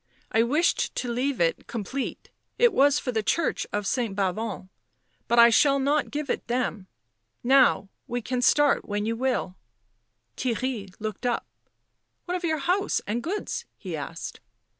[0.31, 4.15] I wished to leave it com plete— it was for the church of St.
[4.15, 4.69] Bavon,
[5.27, 6.87] but I shall not give it them.
[7.43, 9.57] Now, we can start when you will."
[10.37, 11.45] Theirry looked up."
[12.25, 14.39] What of your house and goods?" he asked.